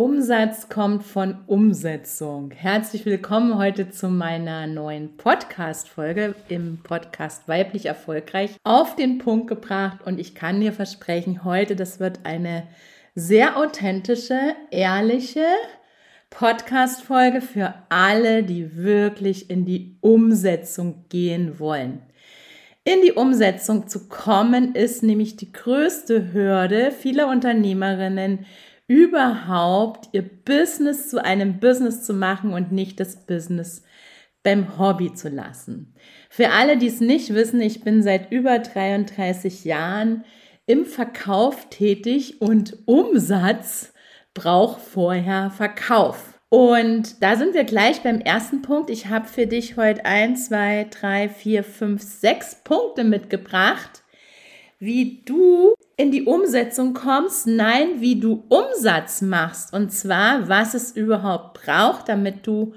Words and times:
Umsatz 0.00 0.70
kommt 0.70 1.02
von 1.02 1.36
Umsetzung. 1.46 2.52
Herzlich 2.52 3.04
willkommen 3.04 3.58
heute 3.58 3.90
zu 3.90 4.08
meiner 4.08 4.66
neuen 4.66 5.18
Podcast-Folge 5.18 6.34
im 6.48 6.78
Podcast 6.82 7.46
Weiblich 7.48 7.84
Erfolgreich 7.84 8.52
auf 8.64 8.96
den 8.96 9.18
Punkt 9.18 9.48
gebracht. 9.48 9.98
Und 10.06 10.18
ich 10.18 10.34
kann 10.34 10.58
dir 10.58 10.72
versprechen, 10.72 11.44
heute, 11.44 11.76
das 11.76 12.00
wird 12.00 12.20
eine 12.24 12.66
sehr 13.14 13.58
authentische, 13.58 14.56
ehrliche 14.70 15.44
Podcast-Folge 16.30 17.42
für 17.42 17.74
alle, 17.90 18.42
die 18.42 18.78
wirklich 18.78 19.50
in 19.50 19.66
die 19.66 19.98
Umsetzung 20.00 21.04
gehen 21.10 21.58
wollen. 21.58 22.00
In 22.84 23.02
die 23.02 23.12
Umsetzung 23.12 23.86
zu 23.86 24.08
kommen, 24.08 24.74
ist 24.74 25.02
nämlich 25.02 25.36
die 25.36 25.52
größte 25.52 26.32
Hürde 26.32 26.90
vieler 26.90 27.28
Unternehmerinnen, 27.28 28.46
überhaupt 28.90 30.08
ihr 30.10 30.28
Business 30.28 31.10
zu 31.10 31.24
einem 31.24 31.60
Business 31.60 32.02
zu 32.02 32.12
machen 32.12 32.52
und 32.52 32.72
nicht 32.72 32.98
das 32.98 33.24
Business 33.24 33.84
beim 34.42 34.80
Hobby 34.80 35.14
zu 35.14 35.28
lassen. 35.28 35.94
Für 36.28 36.50
alle, 36.50 36.76
die 36.76 36.88
es 36.88 37.00
nicht 37.00 37.32
wissen, 37.32 37.60
ich 37.60 37.84
bin 37.84 38.02
seit 38.02 38.32
über 38.32 38.58
33 38.58 39.64
Jahren 39.64 40.24
im 40.66 40.84
Verkauf 40.86 41.68
tätig 41.70 42.42
und 42.42 42.78
Umsatz 42.86 43.92
braucht 44.34 44.80
vorher 44.80 45.52
Verkauf. 45.52 46.40
Und 46.48 47.22
da 47.22 47.36
sind 47.36 47.54
wir 47.54 47.62
gleich 47.62 48.02
beim 48.02 48.18
ersten 48.20 48.60
Punkt. 48.60 48.90
Ich 48.90 49.06
habe 49.06 49.28
für 49.28 49.46
dich 49.46 49.76
heute 49.76 50.04
ein, 50.04 50.36
zwei, 50.36 50.88
drei, 50.90 51.28
vier, 51.28 51.62
fünf, 51.62 52.02
sechs 52.02 52.56
Punkte 52.64 53.04
mitgebracht, 53.04 54.02
wie 54.80 55.22
du 55.24 55.74
in 55.96 56.10
die 56.10 56.24
Umsetzung 56.24 56.94
kommst, 56.94 57.46
nein, 57.46 58.00
wie 58.00 58.18
du 58.18 58.44
Umsatz 58.48 59.20
machst. 59.20 59.74
Und 59.74 59.92
zwar, 59.92 60.48
was 60.48 60.74
es 60.74 60.96
überhaupt 60.96 61.62
braucht, 61.62 62.08
damit 62.08 62.46
du 62.46 62.72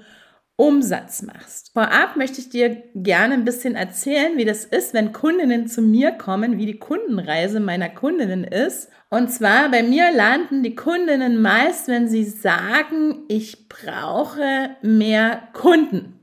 Umsatz 0.56 1.22
machst. 1.22 1.72
Vorab 1.72 2.16
möchte 2.16 2.40
ich 2.40 2.50
dir 2.50 2.82
gerne 2.94 3.34
ein 3.34 3.44
bisschen 3.44 3.74
erzählen, 3.74 4.36
wie 4.36 4.44
das 4.44 4.64
ist, 4.64 4.94
wenn 4.94 5.12
Kundinnen 5.12 5.66
zu 5.66 5.82
mir 5.82 6.12
kommen, 6.12 6.58
wie 6.58 6.66
die 6.66 6.78
Kundenreise 6.78 7.58
meiner 7.58 7.88
Kundinnen 7.88 8.44
ist. 8.44 8.88
Und 9.10 9.32
zwar 9.32 9.70
bei 9.70 9.82
mir 9.82 10.12
landen 10.12 10.62
die 10.62 10.76
Kundinnen 10.76 11.42
meist, 11.42 11.88
wenn 11.88 12.08
sie 12.08 12.24
sagen, 12.24 13.24
ich 13.28 13.68
brauche 13.68 14.76
mehr 14.82 15.48
Kunden. 15.54 16.20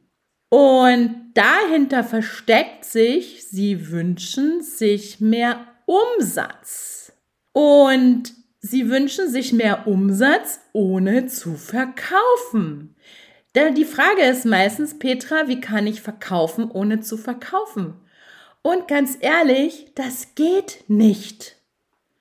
Und 0.50 1.32
dahinter 1.34 2.04
versteckt 2.04 2.86
sich, 2.86 3.48
sie 3.48 3.90
wünschen 3.90 4.62
sich 4.62 5.20
mehr 5.20 5.71
Umsatz. 5.92 7.11
Und 7.52 8.34
sie 8.59 8.89
wünschen 8.89 9.30
sich 9.30 9.52
mehr 9.52 9.88
Umsatz, 9.88 10.61
ohne 10.72 11.28
zu 11.28 11.56
verkaufen. 11.56 12.95
Denn 13.56 13.75
die 13.75 13.86
Frage 13.86 14.22
ist 14.22 14.46
meistens, 14.46 14.97
Petra, 14.97 15.50
wie 15.50 15.59
kann 15.59 15.88
ich 15.88 16.01
verkaufen, 16.01 16.72
ohne 16.72 17.01
zu 17.01 17.18
verkaufen? 17.18 17.96
Und 18.62 18.88
ganz 18.88 19.18
ehrlich, 19.19 19.91
das 19.96 20.35
geht 20.35 20.85
nicht. 20.88 21.57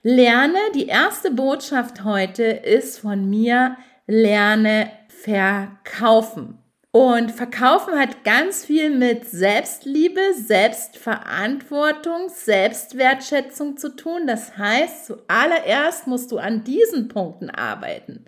Lerne, 0.03 0.59
die 0.75 0.87
erste 0.87 1.31
Botschaft 1.31 2.03
heute 2.03 2.43
ist 2.43 2.99
von 2.99 3.29
mir, 3.31 3.77
lerne 4.07 4.91
verkaufen. 5.09 6.59
Und 6.93 7.31
Verkaufen 7.31 7.97
hat 7.97 8.25
ganz 8.25 8.65
viel 8.65 8.91
mit 8.91 9.25
Selbstliebe, 9.25 10.21
Selbstverantwortung, 10.35 12.29
Selbstwertschätzung 12.29 13.77
zu 13.77 13.95
tun. 13.95 14.27
Das 14.27 14.57
heißt, 14.57 15.07
zuallererst 15.07 16.09
musst 16.09 16.33
du 16.33 16.39
an 16.39 16.65
diesen 16.65 17.07
Punkten 17.07 17.49
arbeiten. 17.49 18.25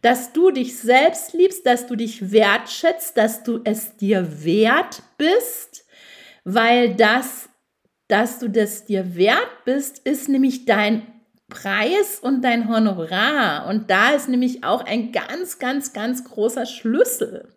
Dass 0.00 0.32
du 0.32 0.50
dich 0.50 0.76
selbst 0.78 1.32
liebst, 1.32 1.64
dass 1.64 1.86
du 1.86 1.94
dich 1.94 2.32
wertschätzt, 2.32 3.16
dass 3.16 3.44
du 3.44 3.60
es 3.62 3.96
dir 3.96 4.44
wert 4.44 5.04
bist, 5.16 5.86
weil 6.42 6.96
das, 6.96 7.50
dass 8.08 8.40
du 8.40 8.48
das 8.50 8.84
dir 8.84 9.14
wert 9.14 9.64
bist, 9.64 10.00
ist 10.00 10.28
nämlich 10.28 10.64
dein 10.64 11.06
Preis 11.48 12.18
und 12.20 12.42
dein 12.42 12.68
Honorar. 12.68 13.68
Und 13.68 13.90
da 13.90 14.10
ist 14.10 14.28
nämlich 14.28 14.64
auch 14.64 14.84
ein 14.84 15.12
ganz, 15.12 15.60
ganz, 15.60 15.92
ganz 15.92 16.24
großer 16.24 16.66
Schlüssel. 16.66 17.48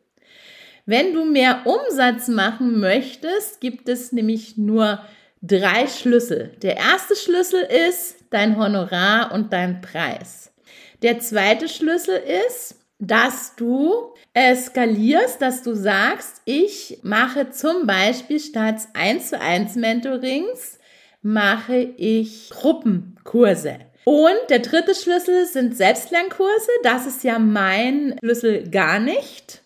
Wenn 0.85 1.13
du 1.13 1.25
mehr 1.25 1.61
Umsatz 1.65 2.27
machen 2.27 2.79
möchtest, 2.79 3.59
gibt 3.59 3.89
es 3.89 4.11
nämlich 4.11 4.55
nur 4.55 4.99
drei 5.41 5.87
Schlüssel. 5.87 6.51
Der 6.61 6.77
erste 6.77 7.15
Schlüssel 7.15 7.67
ist 7.89 8.17
dein 8.29 8.57
Honorar 8.57 9.31
und 9.33 9.51
dein 9.51 9.81
Preis. 9.81 10.51
Der 11.01 11.19
zweite 11.19 11.67
Schlüssel 11.67 12.21
ist, 12.47 12.75
dass 12.99 13.55
du 13.55 14.13
skalierst, 14.55 15.41
dass 15.41 15.63
du 15.63 15.73
sagst, 15.73 16.41
ich 16.45 16.99
mache 17.01 17.49
zum 17.49 17.87
Beispiel 17.87 18.39
statt 18.39 18.81
1 18.93 19.29
zu 19.29 19.39
1 19.39 19.75
Mentorings, 19.75 20.79
mache 21.21 21.77
ich 21.97 22.51
Gruppenkurse. 22.51 23.79
Und 24.03 24.37
der 24.49 24.59
dritte 24.59 24.93
Schlüssel 24.93 25.47
sind 25.47 25.75
Selbstlernkurse. 25.75 26.69
Das 26.83 27.07
ist 27.07 27.23
ja 27.23 27.39
mein 27.39 28.15
Schlüssel 28.19 28.69
gar 28.69 28.99
nicht. 28.99 29.63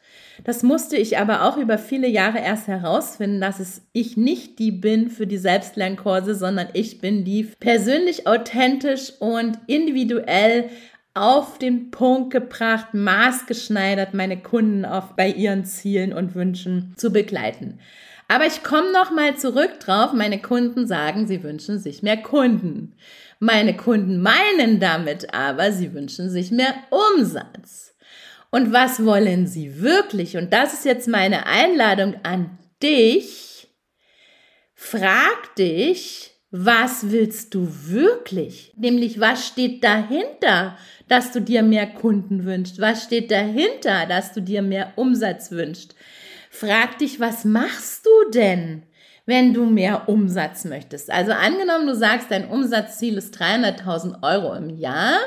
Das 0.49 0.63
musste 0.63 0.97
ich 0.97 1.19
aber 1.19 1.43
auch 1.43 1.57
über 1.57 1.77
viele 1.77 2.07
Jahre 2.07 2.39
erst 2.39 2.67
herausfinden, 2.67 3.39
dass 3.39 3.59
es 3.59 3.83
ich 3.93 4.17
nicht 4.17 4.57
die 4.57 4.71
bin 4.71 5.11
für 5.11 5.27
die 5.27 5.37
Selbstlernkurse, 5.37 6.33
sondern 6.33 6.69
ich 6.73 6.99
bin 6.99 7.23
die 7.23 7.43
persönlich 7.59 8.25
authentisch 8.25 9.13
und 9.19 9.59
individuell 9.67 10.71
auf 11.13 11.59
den 11.59 11.91
Punkt 11.91 12.31
gebracht, 12.31 12.95
maßgeschneidert 12.95 14.15
meine 14.15 14.41
Kunden 14.41 14.85
auf 14.85 15.15
bei 15.15 15.29
ihren 15.29 15.65
Zielen 15.65 16.13
und 16.13 16.33
Wünschen 16.33 16.95
zu 16.97 17.11
begleiten. 17.11 17.77
Aber 18.27 18.47
ich 18.47 18.63
komme 18.63 18.91
noch 18.91 19.11
mal 19.11 19.35
zurück 19.35 19.79
drauf. 19.79 20.13
Meine 20.13 20.41
Kunden 20.41 20.87
sagen, 20.87 21.27
sie 21.27 21.43
wünschen 21.43 21.77
sich 21.77 22.01
mehr 22.01 22.17
Kunden. 22.17 22.95
Meine 23.37 23.77
Kunden 23.77 24.19
meinen 24.19 24.79
damit 24.79 25.31
aber, 25.31 25.71
sie 25.71 25.93
wünschen 25.93 26.31
sich 26.31 26.49
mehr 26.49 26.73
Umsatz. 26.89 27.88
Und 28.51 28.73
was 28.73 29.05
wollen 29.05 29.47
sie 29.47 29.81
wirklich? 29.81 30.37
Und 30.37 30.53
das 30.53 30.73
ist 30.73 30.85
jetzt 30.85 31.07
meine 31.07 31.45
Einladung 31.45 32.15
an 32.23 32.57
dich. 32.81 33.67
Frag 34.73 35.55
dich, 35.57 36.31
was 36.51 37.11
willst 37.11 37.53
du 37.53 37.67
wirklich? 37.69 38.73
Nämlich, 38.75 39.19
was 39.19 39.47
steht 39.47 39.83
dahinter, 39.83 40.77
dass 41.07 41.31
du 41.31 41.41
dir 41.41 41.61
mehr 41.61 41.85
Kunden 41.85 42.43
wünschst? 42.43 42.79
Was 42.81 43.03
steht 43.03 43.29
dahinter, 43.29 44.07
dass 44.07 44.33
du 44.33 44.41
dir 44.41 44.63
mehr 44.63 44.93
Umsatz 44.95 45.51
wünschst? 45.51 45.93
Frag 46.49 46.97
dich, 46.97 47.19
was 47.19 47.45
machst 47.45 48.07
du 48.07 48.31
denn, 48.31 48.83
wenn 49.27 49.53
du 49.53 49.65
mehr 49.65 50.09
Umsatz 50.09 50.65
möchtest? 50.65 51.11
Also 51.11 51.33
angenommen, 51.33 51.85
du 51.85 51.93
sagst, 51.93 52.31
dein 52.31 52.49
Umsatzziel 52.49 53.17
ist 53.17 53.39
300.000 53.39 54.23
Euro 54.23 54.55
im 54.55 54.69
Jahr 54.69 55.19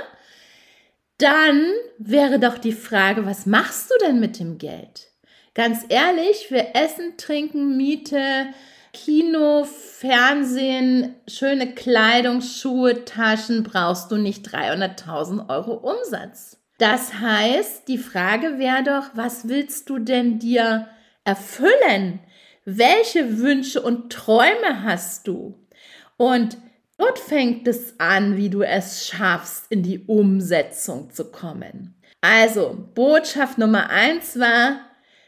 dann 1.23 1.67
wäre 1.99 2.39
doch 2.39 2.59
die 2.59 2.73
Frage, 2.73 3.25
was 3.25 3.47
machst 3.47 3.91
du 3.91 4.07
denn 4.07 4.21
mit 4.21 4.39
dem 4.39 4.59
Geld? 4.59 5.09
Ganz 5.55 5.85
ehrlich, 5.89 6.49
für 6.49 6.75
Essen, 6.75 7.17
Trinken, 7.17 7.77
Miete, 7.77 8.47
Kino, 8.93 9.65
Fernsehen, 9.65 11.15
schöne 11.29 11.75
Kleidung, 11.75 12.41
Schuhe, 12.41 13.05
Taschen 13.05 13.63
brauchst 13.63 14.11
du 14.11 14.17
nicht 14.17 14.47
300.000 14.47 15.49
Euro 15.49 15.75
Umsatz. 15.75 16.59
Das 16.79 17.15
heißt, 17.15 17.87
die 17.89 17.99
Frage 17.99 18.59
wäre 18.59 18.83
doch, 18.83 19.11
was 19.15 19.49
willst 19.49 19.89
du 19.89 19.99
denn 19.99 20.39
dir 20.39 20.89
erfüllen? 21.25 22.21
Welche 22.65 23.39
Wünsche 23.39 23.81
und 23.81 24.13
Träume 24.13 24.83
hast 24.83 25.29
du? 25.29 25.59
Und 26.17 26.59
Dort 27.03 27.19
fängt 27.19 27.67
es 27.67 27.99
an, 27.99 28.37
wie 28.37 28.49
du 28.49 28.63
es 28.63 29.09
schaffst, 29.09 29.67
in 29.71 29.83
die 29.83 30.05
Umsetzung 30.07 31.11
zu 31.11 31.33
kommen. 31.33 31.97
Also, 32.21 32.79
Botschaft 32.95 33.59
Nummer 33.59 33.91
eins 33.91 34.39
war, 34.39 34.77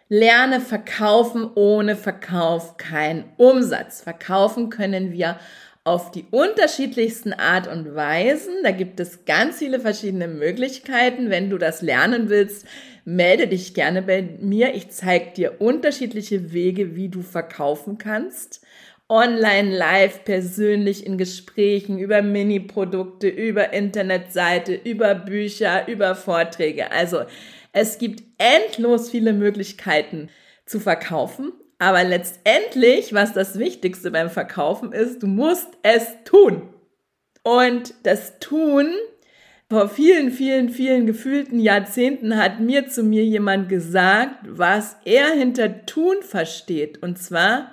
lerne 0.09 0.61
verkaufen 0.61 1.50
ohne 1.56 1.97
Verkauf 1.97 2.76
kein 2.76 3.25
Umsatz. 3.38 4.03
Verkaufen 4.03 4.71
können 4.71 5.11
wir 5.11 5.41
auf 5.82 6.12
die 6.12 6.26
unterschiedlichsten 6.31 7.32
Art 7.32 7.67
und 7.67 7.93
Weisen. 7.97 8.55
Da 8.62 8.70
gibt 8.70 9.00
es 9.00 9.25
ganz 9.25 9.59
viele 9.59 9.81
verschiedene 9.81 10.29
Möglichkeiten. 10.29 11.29
Wenn 11.29 11.50
du 11.50 11.59
das 11.59 11.82
lernen 11.82 12.29
willst, 12.29 12.69
melde 13.05 13.49
dich 13.49 13.75
gerne 13.75 14.00
bei 14.03 14.23
mir. 14.41 14.77
Ich 14.77 14.91
zeige 14.91 15.32
dir 15.32 15.61
unterschiedliche 15.61 16.53
Wege, 16.53 16.94
wie 16.94 17.09
du 17.09 17.23
verkaufen 17.23 17.99
kannst. 17.99 18.65
Online, 19.09 19.77
live, 19.77 20.25
persönlich 20.25 21.05
in 21.06 21.19
Gesprächen 21.19 21.99
über 21.99 22.23
Mini-Produkte, 22.23 23.29
über 23.29 23.73
Internetseite, 23.73 24.75
über 24.75 25.15
Bücher, 25.15 25.87
über 25.89 26.15
Vorträge. 26.15 26.91
Also 26.91 27.25
es 27.73 27.99
gibt 27.99 28.23
endlos 28.39 29.11
viele 29.11 29.33
Möglichkeiten 29.33 30.31
zu 30.65 30.81
verkaufen. 30.81 31.53
Aber 31.79 32.03
letztendlich, 32.05 33.12
was 33.12 33.35
das 33.35 33.59
Wichtigste 33.59 34.11
beim 34.11 34.31
Verkaufen 34.31 34.93
ist, 34.93 35.23
du 35.23 35.27
musst 35.27 35.69
es 35.83 36.06
tun. 36.25 36.62
Und 37.43 37.95
das 38.05 38.39
Tun, 38.39 38.95
vor 39.69 39.89
vielen, 39.89 40.31
vielen, 40.31 40.71
vielen 40.71 41.05
gefühlten 41.05 41.59
Jahrzehnten 41.59 42.37
hat 42.37 42.61
mir 42.61 42.89
zu 42.89 43.03
mir 43.03 43.25
jemand 43.25 43.69
gesagt, 43.69 44.37
was 44.49 44.97
er 45.05 45.33
hinter 45.33 45.85
Tun 45.85 46.23
versteht. 46.23 47.03
Und 47.03 47.19
zwar, 47.19 47.73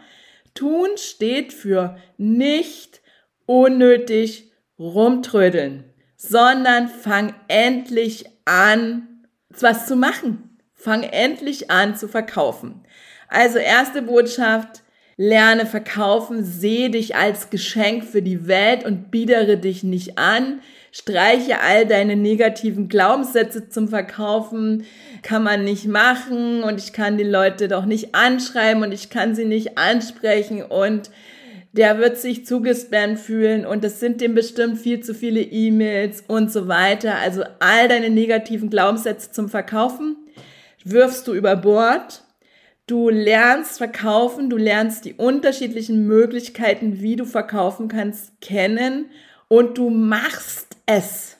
Tun 0.54 0.90
steht 0.98 1.54
für 1.54 1.98
nicht 2.18 3.02
unnötig 3.46 4.52
rumtrödeln, 4.78 5.86
sondern 6.16 6.88
fang 6.88 7.34
endlich 7.48 8.26
an, 8.46 9.26
was 9.60 9.88
zu 9.88 9.96
machen. 9.96 10.58
Fang 10.74 11.04
endlich 11.04 11.70
an 11.70 11.96
zu 11.96 12.08
verkaufen. 12.08 12.84
Also 13.28 13.60
erste 13.60 14.02
Botschaft, 14.02 14.84
lerne 15.16 15.66
verkaufen, 15.66 16.44
sehe 16.44 16.90
dich 16.90 17.16
als 17.16 17.50
Geschenk 17.50 18.04
für 18.04 18.22
die 18.22 18.48
Welt 18.48 18.84
und 18.84 19.12
biedere 19.12 19.58
dich 19.58 19.84
nicht 19.84 20.18
an. 20.18 20.62
Streiche 20.92 21.62
all 21.62 21.86
deine 21.86 22.16
negativen 22.16 22.90
Glaubenssätze 22.90 23.70
zum 23.70 23.88
Verkaufen. 23.88 24.86
Kann 25.22 25.44
man 25.44 25.64
nicht 25.64 25.88
machen 25.88 26.64
und 26.64 26.80
ich 26.80 26.92
kann 26.92 27.18
die 27.18 27.24
Leute 27.24 27.68
doch 27.68 27.86
nicht 27.86 28.14
anschreiben 28.14 28.84
und 28.84 28.92
ich 28.92 29.10
kann 29.10 29.34
sie 29.34 29.46
nicht 29.46 29.78
ansprechen 29.78 30.64
und 30.64 31.10
der 31.74 32.00
wird 32.00 32.18
sich 32.18 32.46
zugespannt 32.46 33.18
fühlen 33.18 33.66
und 33.66 33.86
es 33.86 34.02
sind 34.02 34.20
dem 34.20 34.36
bestimmt 34.36 34.78
viel 34.78 35.00
zu 35.00 35.14
viele 35.14 35.40
E-Mails 35.42 36.26
und 36.28 36.52
so 36.52 36.68
weiter. 36.68 37.16
Also 37.16 37.44
all 37.60 37.88
deine 37.88 38.10
negativen 38.10 38.70
Glaubenssätze 38.70 39.32
zum 39.32 39.48
Verkaufen 39.48 40.18
wirfst 40.84 41.28
du 41.28 41.34
über 41.34 41.56
Bord 41.56 42.24
Du 42.92 43.10
lernst 43.10 43.78
verkaufen, 43.78 44.50
du 44.50 44.58
lernst 44.58 45.06
die 45.06 45.14
unterschiedlichen 45.14 46.08
Möglichkeiten, 46.08 47.00
wie 47.00 47.16
du 47.16 47.24
verkaufen 47.24 47.88
kannst, 47.88 48.42
kennen 48.42 49.06
und 49.52 49.78
du 49.78 49.90
machst 49.90 50.78
es. 50.86 51.36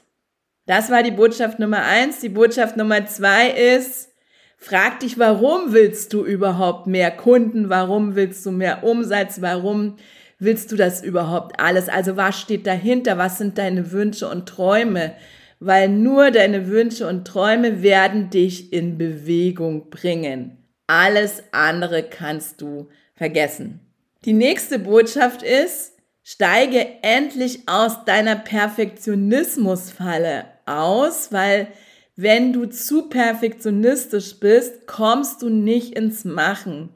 Das 0.66 0.92
war 0.92 1.02
die 1.02 1.12
Botschaft 1.12 1.60
Nummer 1.60 1.84
eins. 1.84 2.20
Die 2.20 2.28
Botschaft 2.28 2.76
Nummer 2.76 3.06
zwei 3.06 3.52
ist, 3.52 4.10
frag 4.58 5.00
dich, 5.00 5.18
warum 5.18 5.72
willst 5.72 6.12
du 6.12 6.26
überhaupt 6.26 6.88
mehr 6.88 7.10
Kunden? 7.12 7.70
Warum 7.70 8.16
willst 8.16 8.46
du 8.46 8.52
mehr 8.52 8.84
Umsatz? 8.84 9.42
Warum 9.42 9.96
willst 10.40 10.74
du 10.74 10.76
das 10.76 11.02
überhaupt 11.02 11.58
alles? 11.62 11.88
Also 11.88 12.18
was 12.18 12.38
steht 12.38 12.68
dahinter? 12.68 13.18
Was 13.18 13.38
sind 13.38 13.58
deine 13.58 13.94
Wünsche 13.94 14.28
und 14.28 14.46
Träume? 14.46 15.14
Weil 15.62 15.88
nur 15.88 16.32
deine 16.32 16.68
Wünsche 16.68 17.08
und 17.08 17.26
Träume 17.26 17.82
werden 17.82 18.30
dich 18.30 18.74
in 18.74 18.98
Bewegung 18.98 19.90
bringen. 19.90 20.58
Alles 20.86 21.44
andere 21.54 22.04
kannst 22.04 22.60
du 22.60 22.90
vergessen. 23.16 23.80
Die 24.26 24.34
nächste 24.34 24.80
Botschaft 24.80 25.44
ist, 25.44 26.01
steige 26.32 26.88
endlich 27.02 27.68
aus 27.68 28.06
deiner 28.06 28.38
Perfektionismusfalle 28.38 30.46
aus, 30.66 31.34
weil 31.34 31.68
wenn 32.16 32.54
du 32.54 32.68
zu 32.68 33.10
perfektionistisch 33.10 34.40
bist, 34.40 34.88
kommst 34.88 35.42
du 35.42 35.50
nicht 35.50 35.98
ins 35.98 36.24
Machen. 36.24 36.92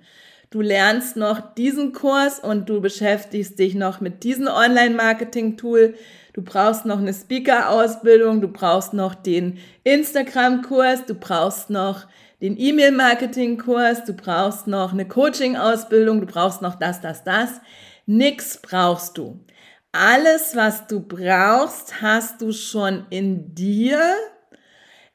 Du 0.51 0.61
lernst 0.61 1.17
noch 1.17 1.53
diesen 1.55 1.91
Kurs 1.91 2.39
und 2.39 2.69
du 2.69 2.79
beschäftigst 2.79 3.59
dich 3.59 3.75
noch 3.75 3.99
mit 3.99 4.23
diesem 4.23 4.47
Online-Marketing-Tool. 4.47 5.95
Du 6.31 6.41
brauchst 6.41 6.85
noch 6.85 6.99
eine 6.99 7.13
Speaker-Ausbildung, 7.13 8.39
du 8.39 8.47
brauchst 8.47 8.93
noch 8.93 9.15
den 9.15 9.57
Instagram-Kurs, 9.83 11.07
du 11.07 11.13
brauchst 11.13 11.69
noch 11.69 12.07
den 12.41 12.57
E-Mail-Marketing-Kurs, 12.57 14.05
du 14.05 14.13
brauchst 14.13 14.67
noch 14.67 14.93
eine 14.93 15.05
Coaching-Ausbildung, 15.05 16.21
du 16.21 16.27
brauchst 16.27 16.61
noch 16.61 16.75
das, 16.75 17.01
das, 17.01 17.25
das. 17.25 17.59
Nix 18.05 18.59
brauchst 18.61 19.17
du. 19.17 19.43
Alles, 19.91 20.55
was 20.55 20.87
du 20.87 20.99
brauchst, 20.99 22.01
hast 22.01 22.41
du 22.41 22.51
schon 22.51 23.05
in 23.09 23.55
dir. 23.55 23.99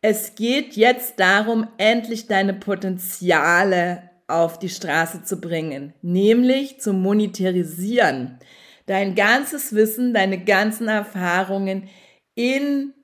Es 0.02 0.34
geht 0.34 0.74
jetzt 0.74 1.20
darum, 1.20 1.68
endlich 1.76 2.26
deine 2.26 2.54
Potenziale 2.54 4.10
auf 4.26 4.58
die 4.58 4.68
Straße 4.68 5.22
zu 5.22 5.40
bringen, 5.40 5.92
nämlich 6.02 6.80
zu 6.80 6.92
monetarisieren. 6.92 8.38
Dein 8.86 9.14
ganzes 9.14 9.74
Wissen, 9.74 10.14
deine 10.14 10.42
ganzen 10.42 10.88
Erfahrungen 10.88 11.88
in 12.34 12.94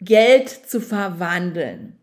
Geld 0.00 0.48
zu 0.48 0.80
verwandeln. 0.80 1.98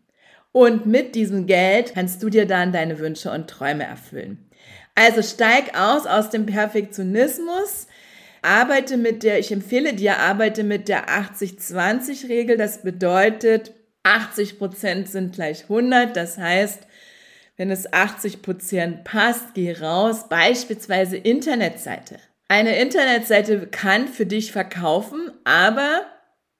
Und 0.52 0.86
mit 0.86 1.14
diesem 1.14 1.46
Geld 1.46 1.94
kannst 1.94 2.22
du 2.22 2.30
dir 2.30 2.46
dann 2.46 2.72
deine 2.72 3.00
Wünsche 3.00 3.30
und 3.32 3.50
Träume 3.50 3.84
erfüllen. 3.84 4.48
Also 4.94 5.22
steig 5.22 5.76
aus 5.78 6.06
aus 6.06 6.30
dem 6.30 6.46
Perfektionismus, 6.46 7.88
arbeite 8.42 8.96
mit 8.96 9.22
der, 9.22 9.38
ich 9.38 9.50
empfehle 9.50 9.94
dir, 9.94 10.18
arbeite 10.18 10.62
mit 10.62 10.88
der 10.88 11.08
80-20-Regel. 11.08 12.56
Das 12.56 12.82
bedeutet, 12.82 13.72
80 14.04 14.58
Prozent 14.58 15.08
sind 15.08 15.34
gleich 15.34 15.62
100. 15.64 16.16
Das 16.16 16.38
heißt, 16.38 16.86
wenn 17.56 17.70
es 17.70 17.92
80 17.92 18.42
Prozent 18.42 19.04
passt, 19.04 19.54
geh 19.54 19.72
raus, 19.72 20.28
beispielsweise 20.28 21.16
Internetseite. 21.16 22.18
Eine 22.48 22.76
Internetseite 22.78 23.66
kann 23.66 24.06
für 24.06 24.26
dich 24.26 24.52
verkaufen, 24.52 25.32
aber 25.44 26.02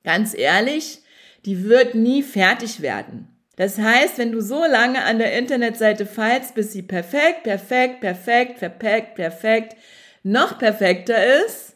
ganz 0.02 0.34
ehrlich, 0.34 1.02
die 1.44 1.64
wird 1.64 1.94
nie 1.94 2.22
fertig 2.22 2.80
werden. 2.80 3.33
Das 3.56 3.78
heißt, 3.78 4.18
wenn 4.18 4.32
du 4.32 4.40
so 4.40 4.64
lange 4.64 5.04
an 5.04 5.18
der 5.18 5.38
Internetseite 5.38 6.06
feilst, 6.06 6.54
bis 6.54 6.72
sie 6.72 6.82
perfekt, 6.82 7.44
perfekt, 7.44 8.00
perfekt, 8.00 8.58
perfekt, 8.58 9.14
perfekt, 9.14 9.76
noch 10.22 10.58
perfekter 10.58 11.44
ist, 11.46 11.74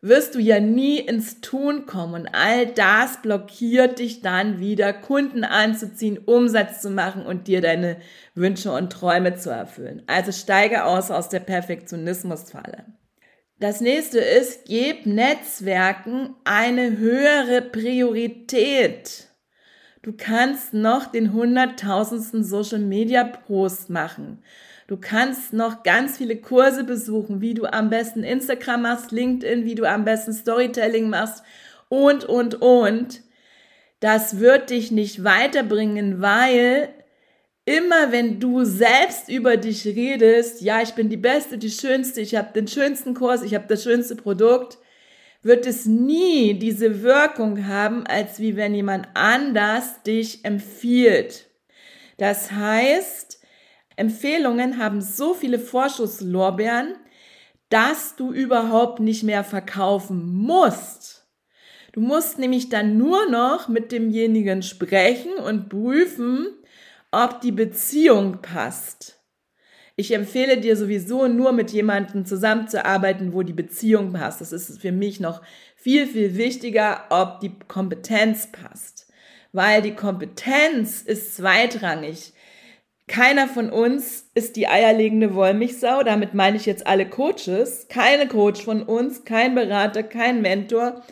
wirst 0.00 0.34
du 0.34 0.40
ja 0.40 0.58
nie 0.58 0.98
ins 0.98 1.40
Tun 1.40 1.86
kommen. 1.86 2.22
Und 2.22 2.34
all 2.34 2.66
das 2.66 3.22
blockiert 3.22 4.00
dich 4.00 4.20
dann 4.20 4.58
wieder, 4.58 4.92
Kunden 4.92 5.44
anzuziehen, 5.44 6.18
Umsatz 6.18 6.82
zu 6.82 6.90
machen 6.90 7.24
und 7.24 7.46
dir 7.46 7.60
deine 7.60 7.96
Wünsche 8.34 8.72
und 8.72 8.92
Träume 8.92 9.36
zu 9.36 9.50
erfüllen. 9.50 10.02
Also 10.08 10.32
steige 10.32 10.84
aus 10.84 11.10
aus 11.10 11.28
der 11.28 11.40
Perfektionismusfalle. 11.40 12.84
Das 13.60 13.80
nächste 13.80 14.18
ist, 14.18 14.64
gib 14.64 15.06
Netzwerken 15.06 16.34
eine 16.42 16.98
höhere 16.98 17.62
Priorität. 17.62 19.28
Du 20.02 20.12
kannst 20.12 20.74
noch 20.74 21.06
den 21.06 21.32
hunderttausendsten 21.32 22.42
Social 22.42 22.80
Media 22.80 23.22
Post 23.22 23.88
machen. 23.88 24.42
Du 24.88 24.96
kannst 24.96 25.52
noch 25.52 25.84
ganz 25.84 26.18
viele 26.18 26.36
Kurse 26.36 26.82
besuchen, 26.82 27.40
wie 27.40 27.54
du 27.54 27.66
am 27.66 27.88
besten 27.88 28.24
Instagram 28.24 28.82
machst, 28.82 29.12
LinkedIn, 29.12 29.64
wie 29.64 29.76
du 29.76 29.88
am 29.88 30.04
besten 30.04 30.32
Storytelling 30.32 31.08
machst 31.08 31.44
und, 31.88 32.24
und, 32.24 32.60
und. 32.60 33.22
Das 34.00 34.40
wird 34.40 34.70
dich 34.70 34.90
nicht 34.90 35.22
weiterbringen, 35.22 36.20
weil 36.20 36.88
immer 37.64 38.10
wenn 38.10 38.40
du 38.40 38.64
selbst 38.64 39.28
über 39.28 39.56
dich 39.56 39.84
redest, 39.86 40.62
ja, 40.62 40.82
ich 40.82 40.94
bin 40.94 41.10
die 41.10 41.16
Beste, 41.16 41.58
die 41.58 41.70
Schönste, 41.70 42.20
ich 42.20 42.34
habe 42.34 42.52
den 42.52 42.66
schönsten 42.66 43.14
Kurs, 43.14 43.42
ich 43.42 43.54
habe 43.54 43.66
das 43.68 43.84
schönste 43.84 44.16
Produkt, 44.16 44.78
wird 45.42 45.66
es 45.66 45.86
nie 45.86 46.54
diese 46.54 47.02
Wirkung 47.02 47.66
haben, 47.66 48.06
als 48.06 48.38
wie 48.38 48.56
wenn 48.56 48.74
jemand 48.74 49.08
anders 49.14 50.02
dich 50.04 50.44
empfiehlt. 50.44 51.50
Das 52.16 52.52
heißt, 52.52 53.40
Empfehlungen 53.96 54.78
haben 54.78 55.00
so 55.00 55.34
viele 55.34 55.58
Vorschusslorbeeren, 55.58 56.94
dass 57.68 58.16
du 58.16 58.32
überhaupt 58.32 59.00
nicht 59.00 59.22
mehr 59.22 59.44
verkaufen 59.44 60.34
musst. 60.34 61.26
Du 61.92 62.00
musst 62.00 62.38
nämlich 62.38 62.68
dann 62.68 62.96
nur 62.96 63.28
noch 63.28 63.68
mit 63.68 63.92
demjenigen 63.92 64.62
sprechen 64.62 65.34
und 65.34 65.68
prüfen, 65.68 66.48
ob 67.10 67.40
die 67.40 67.52
Beziehung 67.52 68.40
passt. 68.40 69.21
Ich 69.96 70.12
empfehle 70.12 70.58
dir 70.58 70.76
sowieso 70.76 71.28
nur 71.28 71.52
mit 71.52 71.70
jemandem 71.70 72.24
zusammenzuarbeiten, 72.24 73.32
wo 73.32 73.42
die 73.42 73.52
Beziehung 73.52 74.12
passt. 74.12 74.40
Das 74.40 74.52
ist 74.52 74.80
für 74.80 74.92
mich 74.92 75.20
noch 75.20 75.42
viel, 75.76 76.06
viel 76.06 76.36
wichtiger, 76.36 77.04
ob 77.10 77.40
die 77.40 77.52
Kompetenz 77.68 78.48
passt. 78.50 79.06
Weil 79.52 79.82
die 79.82 79.94
Kompetenz 79.94 81.02
ist 81.02 81.36
zweitrangig. 81.36 82.32
Keiner 83.06 83.48
von 83.48 83.70
uns 83.70 84.30
ist 84.34 84.56
die 84.56 84.68
eierlegende 84.68 85.34
Wollmilchsau. 85.34 86.02
Damit 86.02 86.32
meine 86.32 86.56
ich 86.56 86.64
jetzt 86.64 86.86
alle 86.86 87.06
Coaches. 87.06 87.86
Keine 87.88 88.26
Coach 88.28 88.64
von 88.64 88.82
uns, 88.82 89.24
kein 89.24 89.54
Berater, 89.54 90.02
kein 90.02 90.40
Mentor 90.40 91.02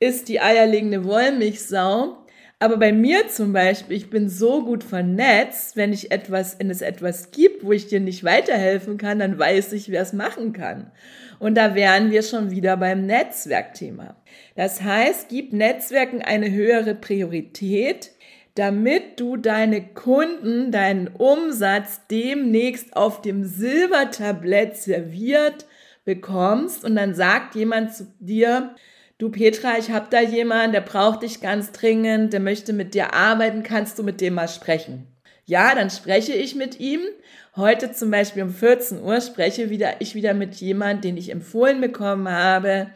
ist 0.00 0.28
die 0.28 0.40
eierlegende 0.40 1.04
Wollmilchsau. 1.04 2.23
Aber 2.64 2.78
bei 2.78 2.92
mir 2.92 3.28
zum 3.28 3.52
Beispiel, 3.52 3.94
ich 3.94 4.08
bin 4.08 4.30
so 4.30 4.64
gut 4.64 4.84
vernetzt, 4.84 5.76
wenn 5.76 5.92
ich 5.92 6.10
etwas, 6.10 6.58
wenn 6.58 6.70
es 6.70 6.80
etwas 6.80 7.30
gibt, 7.30 7.62
wo 7.62 7.72
ich 7.72 7.88
dir 7.88 8.00
nicht 8.00 8.24
weiterhelfen 8.24 8.96
kann, 8.96 9.18
dann 9.18 9.38
weiß 9.38 9.74
ich, 9.74 9.90
wer 9.90 10.00
es 10.00 10.14
machen 10.14 10.54
kann. 10.54 10.90
Und 11.38 11.56
da 11.56 11.74
wären 11.74 12.10
wir 12.10 12.22
schon 12.22 12.50
wieder 12.50 12.78
beim 12.78 13.04
Netzwerkthema. 13.04 14.16
Das 14.56 14.80
heißt, 14.80 15.28
gib 15.28 15.52
Netzwerken 15.52 16.22
eine 16.22 16.50
höhere 16.50 16.94
Priorität, 16.94 18.12
damit 18.54 19.20
du 19.20 19.36
deine 19.36 19.82
Kunden, 19.82 20.72
deinen 20.72 21.08
Umsatz 21.08 22.00
demnächst 22.10 22.96
auf 22.96 23.20
dem 23.20 23.44
Silbertablett 23.44 24.78
serviert 24.78 25.66
bekommst 26.06 26.82
und 26.82 26.96
dann 26.96 27.14
sagt 27.14 27.56
jemand 27.56 27.94
zu 27.94 28.06
dir, 28.20 28.74
du 29.24 29.30
Petra, 29.30 29.78
ich 29.78 29.90
habe 29.90 30.08
da 30.10 30.20
jemanden, 30.20 30.72
der 30.72 30.82
braucht 30.82 31.22
dich 31.22 31.40
ganz 31.40 31.72
dringend, 31.72 32.34
der 32.34 32.40
möchte 32.40 32.74
mit 32.74 32.92
dir 32.92 33.14
arbeiten, 33.14 33.62
kannst 33.62 33.98
du 33.98 34.02
mit 34.02 34.20
dem 34.20 34.34
mal 34.34 34.48
sprechen? 34.48 35.06
Ja, 35.46 35.74
dann 35.74 35.88
spreche 35.88 36.34
ich 36.34 36.54
mit 36.54 36.78
ihm. 36.78 37.00
Heute 37.56 37.90
zum 37.92 38.10
Beispiel 38.10 38.42
um 38.42 38.52
14 38.52 39.02
Uhr 39.02 39.22
spreche 39.22 39.70
wieder, 39.70 40.00
ich 40.00 40.14
wieder 40.14 40.34
mit 40.34 40.54
jemandem, 40.56 41.00
den 41.00 41.16
ich 41.16 41.30
empfohlen 41.30 41.80
bekommen 41.80 42.28
habe. 42.28 42.90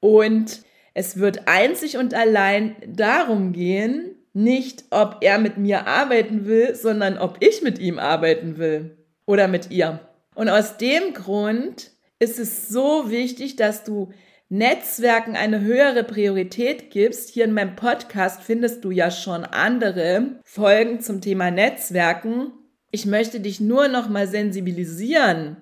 Und 0.00 0.62
es 0.94 1.18
wird 1.18 1.46
einzig 1.46 1.96
und 1.96 2.12
allein 2.12 2.74
darum 2.84 3.52
gehen, 3.52 4.16
nicht 4.32 4.84
ob 4.90 5.18
er 5.20 5.38
mit 5.38 5.58
mir 5.58 5.86
arbeiten 5.86 6.46
will, 6.46 6.74
sondern 6.74 7.18
ob 7.18 7.36
ich 7.38 7.62
mit 7.62 7.78
ihm 7.78 8.00
arbeiten 8.00 8.58
will 8.58 8.96
oder 9.26 9.46
mit 9.46 9.70
ihr. 9.70 10.00
Und 10.34 10.48
aus 10.48 10.76
dem 10.76 11.14
Grund 11.14 11.92
ist 12.18 12.40
es 12.40 12.68
so 12.68 13.10
wichtig, 13.10 13.54
dass 13.54 13.84
du 13.84 14.10
Netzwerken 14.50 15.36
eine 15.36 15.60
höhere 15.60 16.04
Priorität 16.04 16.90
gibst, 16.90 17.28
hier 17.28 17.44
in 17.44 17.52
meinem 17.52 17.76
Podcast 17.76 18.42
findest 18.42 18.82
du 18.82 18.90
ja 18.90 19.10
schon 19.10 19.44
andere 19.44 20.40
Folgen 20.42 21.00
zum 21.00 21.20
Thema 21.20 21.50
Netzwerken. 21.50 22.52
Ich 22.90 23.04
möchte 23.04 23.40
dich 23.40 23.60
nur 23.60 23.88
noch 23.88 24.08
mal 24.08 24.26
sensibilisieren. 24.26 25.58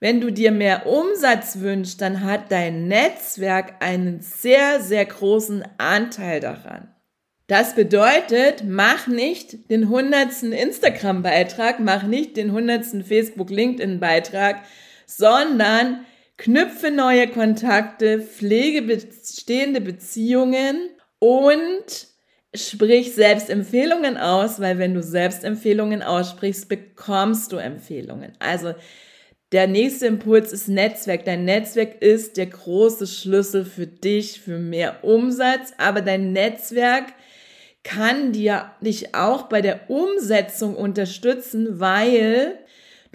Wenn 0.00 0.22
du 0.22 0.32
dir 0.32 0.50
mehr 0.50 0.86
Umsatz 0.86 1.60
wünschst, 1.60 2.00
dann 2.00 2.24
hat 2.24 2.50
dein 2.50 2.88
Netzwerk 2.88 3.74
einen 3.80 4.20
sehr, 4.22 4.80
sehr 4.80 5.04
großen 5.04 5.64
Anteil 5.76 6.40
daran. 6.40 6.88
Das 7.48 7.74
bedeutet, 7.74 8.64
mach 8.66 9.08
nicht 9.08 9.70
den 9.70 9.90
hundertsten 9.90 10.52
Instagram-Beitrag, 10.52 11.80
mach 11.80 12.02
nicht 12.02 12.38
den 12.38 12.52
hundertsten 12.52 13.04
Facebook-LinkedIn-Beitrag, 13.04 14.62
sondern 15.04 16.06
knüpfe 16.36 16.90
neue 16.90 17.28
Kontakte, 17.28 18.20
pflege 18.20 18.82
bestehende 18.82 19.80
Beziehungen 19.80 20.90
und 21.18 22.08
sprich 22.54 23.14
Selbstempfehlungen 23.14 24.16
aus, 24.16 24.60
weil 24.60 24.78
wenn 24.78 24.94
du 24.94 25.02
Selbstempfehlungen 25.02 26.02
aussprichst, 26.02 26.68
bekommst 26.68 27.52
du 27.52 27.56
Empfehlungen. 27.56 28.32
Also 28.38 28.74
der 29.52 29.66
nächste 29.66 30.06
Impuls 30.06 30.52
ist 30.52 30.68
Netzwerk. 30.68 31.24
Dein 31.24 31.44
Netzwerk 31.44 32.02
ist 32.02 32.36
der 32.36 32.46
große 32.46 33.06
Schlüssel 33.06 33.64
für 33.64 33.86
dich, 33.86 34.40
für 34.40 34.58
mehr 34.58 35.04
Umsatz, 35.04 35.72
aber 35.78 36.02
dein 36.02 36.32
Netzwerk 36.32 37.12
kann 37.84 38.32
dir 38.32 38.72
dich 38.80 39.14
auch 39.14 39.44
bei 39.44 39.62
der 39.62 39.88
Umsetzung 39.88 40.74
unterstützen, 40.74 41.78
weil 41.78 42.58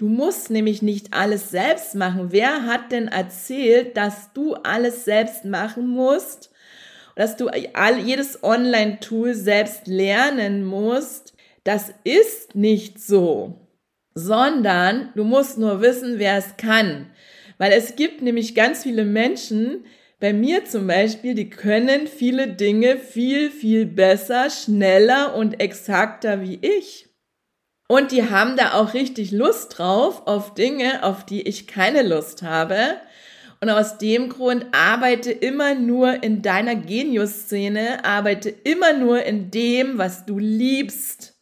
Du 0.02 0.08
musst 0.08 0.50
nämlich 0.50 0.82
nicht 0.82 1.14
alles 1.14 1.50
selbst 1.50 1.94
machen. 1.94 2.32
Wer 2.32 2.66
hat 2.66 2.90
denn 2.90 3.06
erzählt, 3.06 3.96
dass 3.96 4.32
du 4.32 4.54
alles 4.54 5.04
selbst 5.04 5.44
machen 5.44 5.86
musst? 5.86 6.50
Dass 7.14 7.36
du 7.36 7.46
all, 7.46 8.00
jedes 8.00 8.42
Online-Tool 8.42 9.32
selbst 9.34 9.86
lernen 9.86 10.64
musst? 10.64 11.34
Das 11.62 11.94
ist 12.02 12.56
nicht 12.56 13.00
so. 13.00 13.60
Sondern 14.12 15.10
du 15.14 15.22
musst 15.22 15.56
nur 15.56 15.80
wissen, 15.80 16.18
wer 16.18 16.36
es 16.36 16.56
kann. 16.56 17.12
Weil 17.58 17.70
es 17.70 17.94
gibt 17.94 18.22
nämlich 18.22 18.56
ganz 18.56 18.82
viele 18.82 19.04
Menschen, 19.04 19.84
bei 20.18 20.32
mir 20.32 20.64
zum 20.64 20.88
Beispiel, 20.88 21.34
die 21.34 21.48
können 21.48 22.08
viele 22.08 22.48
Dinge 22.48 22.98
viel, 22.98 23.52
viel 23.52 23.86
besser, 23.86 24.50
schneller 24.50 25.36
und 25.36 25.60
exakter 25.60 26.42
wie 26.42 26.58
ich. 26.60 27.11
Und 27.92 28.10
die 28.10 28.30
haben 28.30 28.56
da 28.56 28.72
auch 28.72 28.94
richtig 28.94 29.32
Lust 29.32 29.76
drauf, 29.76 30.22
auf 30.24 30.54
Dinge, 30.54 31.04
auf 31.04 31.26
die 31.26 31.42
ich 31.42 31.66
keine 31.66 32.00
Lust 32.00 32.42
habe. 32.42 32.96
Und 33.60 33.68
aus 33.68 33.98
dem 33.98 34.30
Grund 34.30 34.64
arbeite 34.72 35.30
immer 35.30 35.74
nur 35.74 36.22
in 36.22 36.40
deiner 36.40 36.74
Genius-Szene, 36.74 38.02
arbeite 38.02 38.48
immer 38.48 38.94
nur 38.94 39.22
in 39.24 39.50
dem, 39.50 39.98
was 39.98 40.24
du 40.24 40.38
liebst. 40.38 41.34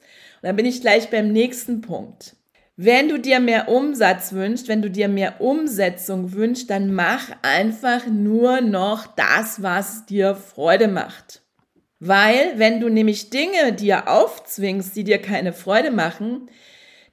Und 0.42 0.48
dann 0.48 0.56
bin 0.56 0.66
ich 0.66 0.80
gleich 0.80 1.08
beim 1.08 1.30
nächsten 1.30 1.82
Punkt. 1.82 2.34
Wenn 2.74 3.08
du 3.08 3.20
dir 3.20 3.38
mehr 3.38 3.68
Umsatz 3.68 4.32
wünschst, 4.32 4.66
wenn 4.66 4.82
du 4.82 4.90
dir 4.90 5.06
mehr 5.06 5.40
Umsetzung 5.40 6.32
wünschst, 6.32 6.68
dann 6.68 6.92
mach 6.92 7.30
einfach 7.42 8.08
nur 8.08 8.60
noch 8.60 9.06
das, 9.06 9.62
was 9.62 10.04
dir 10.04 10.34
Freude 10.34 10.88
macht. 10.88 11.42
Weil 12.00 12.54
wenn 12.56 12.80
du 12.80 12.88
nämlich 12.88 13.30
Dinge 13.30 13.74
dir 13.74 14.08
aufzwingst, 14.08 14.96
die 14.96 15.04
dir 15.04 15.18
keine 15.18 15.52
Freude 15.52 15.90
machen, 15.90 16.48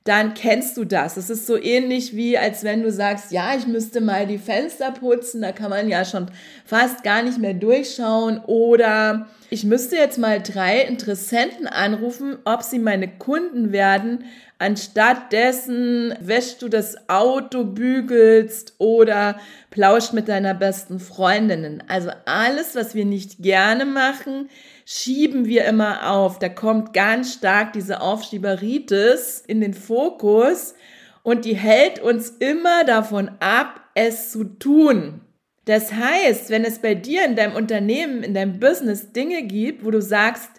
dann 0.08 0.34
kennst 0.34 0.78
du 0.78 0.86
das. 0.86 1.18
Es 1.18 1.30
ist 1.30 1.46
so 1.46 1.62
ähnlich 1.62 2.16
wie, 2.16 2.38
als 2.38 2.64
wenn 2.64 2.82
du 2.82 2.92
sagst, 2.92 3.34
ja, 3.34 3.56
ich 3.58 3.68
müsste 3.68 4.00
mal 4.00 4.26
die 4.26 4.38
Fenster 4.38 4.92
putzen, 4.92 5.42
da 5.42 5.52
kann 5.52 5.70
man 5.70 5.90
ja 5.90 6.06
schon 6.06 6.32
fast 6.66 7.04
gar 7.04 7.24
nicht 7.24 7.40
mehr 7.40 7.54
durchschauen. 7.54 8.40
Oder 8.46 9.28
ich 9.50 9.66
müsste 9.66 9.98
jetzt 9.98 10.18
mal 10.18 10.42
drei 10.42 10.82
Interessenten 10.84 11.68
anrufen, 11.68 12.38
ob 12.46 12.64
sie 12.64 12.80
meine 12.80 13.10
Kunden 13.10 13.74
werden. 13.74 14.24
Anstatt 14.60 15.34
dessen 15.34 16.16
wäschst 16.22 16.62
du 16.62 16.70
das 16.70 17.10
Auto, 17.10 17.66
bügelst 17.66 18.76
oder 18.78 19.38
plauscht 19.72 20.14
mit 20.14 20.30
deiner 20.30 20.54
besten 20.54 21.02
Freundinnen. 21.02 21.84
Also 21.90 22.12
alles, 22.26 22.76
was 22.76 22.96
wir 22.96 23.06
nicht 23.06 23.44
gerne 23.44 23.86
machen, 23.86 24.50
schieben 24.90 25.48
wir 25.48 25.66
immer 25.66 26.10
auf. 26.10 26.40
Da 26.40 26.48
kommt 26.48 26.94
ganz 26.94 27.34
stark 27.34 27.74
diese 27.74 28.00
Aufschieberitis 28.00 29.44
in 29.46 29.60
den 29.60 29.74
Fokus 29.74 30.76
und 31.24 31.44
die 31.44 31.58
hält 31.58 32.00
uns 32.00 32.30
immer 32.30 32.86
davon 32.86 33.30
ab, 33.42 33.82
es 33.96 34.32
zu 34.32 34.46
tun. 34.46 35.20
Das 35.66 35.92
heißt, 35.92 36.50
wenn 36.50 36.64
es 36.64 36.80
bei 36.80 36.96
dir 36.96 37.26
in 37.26 37.36
deinem 37.36 37.58
Unternehmen, 37.58 38.24
in 38.24 38.34
deinem 38.34 38.62
Business 38.62 39.12
Dinge 39.12 39.44
gibt, 39.44 39.84
wo 39.84 39.92
du 39.92 40.02
sagst, 40.02 40.50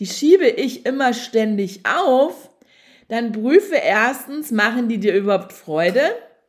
die 0.00 0.06
schiebe 0.06 0.46
ich 0.46 0.84
immer 0.84 1.14
ständig 1.14 1.80
auf, 1.86 2.50
dann 3.08 3.32
prüfe 3.32 3.76
erstens, 3.76 4.50
machen 4.50 4.90
die 4.90 4.98
dir 4.98 5.14
überhaupt 5.14 5.54
Freude? 5.54 6.02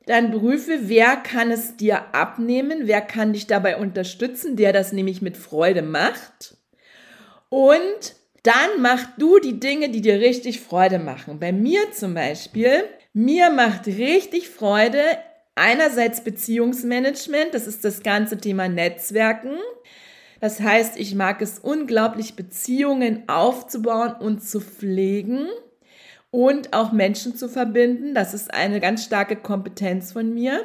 Dann 0.07 0.31
prüfe, 0.31 0.89
wer 0.89 1.15
kann 1.15 1.51
es 1.51 1.77
dir 1.77 2.13
abnehmen, 2.13 2.81
wer 2.83 2.99
kann 2.99 3.31
dich 3.31 3.47
dabei 3.47 3.77
unterstützen, 3.77 4.57
der 4.57 4.73
das 4.73 4.91
nämlich 4.91 5.21
mit 5.21 5.37
Freude 5.37 5.83
macht. 5.83 6.58
Und 7.49 8.15
dann 8.43 8.81
mach 8.81 9.17
du 9.17 9.39
die 9.39 9.59
Dinge, 9.59 9.89
die 9.89 10.01
dir 10.01 10.19
richtig 10.19 10.61
Freude 10.61 10.99
machen. 10.99 11.39
Bei 11.39 11.51
mir 11.51 11.91
zum 11.91 12.13
Beispiel, 12.13 12.83
mir 13.13 13.49
macht 13.49 13.87
richtig 13.87 14.49
Freude 14.49 15.01
einerseits 15.55 16.23
Beziehungsmanagement, 16.23 17.53
das 17.53 17.67
ist 17.67 17.83
das 17.83 18.01
ganze 18.01 18.37
Thema 18.37 18.69
Netzwerken. 18.69 19.57
Das 20.39 20.61
heißt, 20.61 20.97
ich 20.97 21.15
mag 21.15 21.41
es 21.41 21.59
unglaublich, 21.59 22.35
Beziehungen 22.35 23.27
aufzubauen 23.27 24.13
und 24.13 24.41
zu 24.41 24.61
pflegen 24.61 25.49
und 26.31 26.73
auch 26.73 26.93
Menschen 26.93 27.35
zu 27.35 27.49
verbinden. 27.49 28.13
Das 28.13 28.33
ist 28.33 28.53
eine 28.53 28.79
ganz 28.79 29.03
starke 29.03 29.35
Kompetenz 29.35 30.13
von 30.13 30.33
mir. 30.33 30.63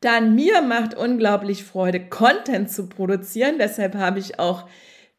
Dann 0.00 0.34
mir 0.34 0.62
macht 0.62 0.94
unglaublich 0.94 1.64
Freude, 1.64 2.00
Content 2.00 2.70
zu 2.70 2.88
produzieren. 2.88 3.56
Deshalb 3.58 3.94
habe 3.94 4.18
ich 4.18 4.40
auch 4.40 4.64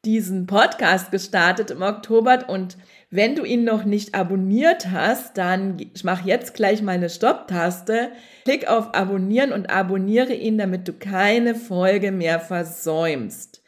diesen 0.06 0.48
Podcast 0.48 1.12
gestartet 1.12 1.72
im 1.72 1.82
Oktober 1.82 2.46
und 2.48 2.78
wenn 3.12 3.36
du 3.36 3.44
ihn 3.44 3.66
noch 3.66 3.84
nicht 3.84 4.16
abonniert 4.16 4.92
hast, 4.92 5.38
dann 5.38 5.78
mach 6.04 6.26
jetzt 6.26 6.54
gleich 6.54 6.82
mal 6.82 6.94
eine 6.94 7.10
Stopp-Taste, 7.10 8.12
klick 8.46 8.70
auf 8.70 8.94
Abonnieren 8.94 9.52
und 9.52 9.70
abonniere 9.70 10.34
ihn, 10.34 10.58
damit 10.58 10.88
du 10.88 10.94
keine 10.94 11.54
Folge 11.56 12.12
mehr 12.12 12.40
versäumst. 12.40 13.62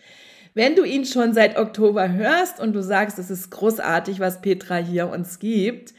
Wenn 0.54 0.76
du 0.76 0.84
ihn 0.84 1.06
schon 1.06 1.34
seit 1.34 1.58
Oktober 1.58 2.12
hörst 2.12 2.60
und 2.60 2.74
du 2.74 2.84
sagst, 2.84 3.20
es 3.20 3.30
ist 3.30 3.50
großartig, 3.50 4.20
was 4.20 4.42
Petra 4.42 4.78
hier 4.78 5.10
uns 5.10 5.40
gibt, 5.40 5.94